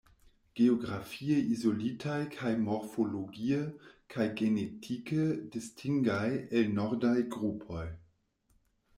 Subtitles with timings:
[0.59, 3.59] Geografie izolitaj kaj morfologie
[4.13, 5.27] kaj genetike
[5.57, 6.25] distingaj
[6.61, 7.85] el nordaj grupoj.